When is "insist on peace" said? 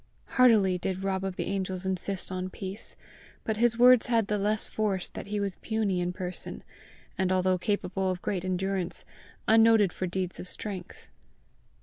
1.85-2.95